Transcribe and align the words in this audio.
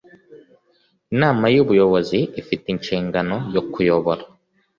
Inama 1.13 1.45
y 1.53 1.57
Ubuyobozi 1.63 2.19
ifite 2.41 2.65
inshingano 2.73 3.35
yo 3.55 3.61
kuyobora 3.71 4.23